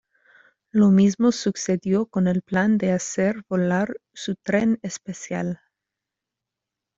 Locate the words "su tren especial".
4.15-5.61